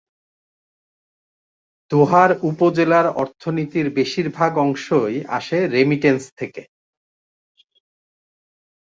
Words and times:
দোহার 1.91 2.31
উপজেলার 2.41 3.07
অর্থনীতির 3.13 3.87
বেশির 3.89 4.27
ভাগ 4.29 4.51
অংশই 4.57 5.15
আসে 5.29 5.57
রেমিটেন্স 5.67 6.23
থেকে। 6.37 6.61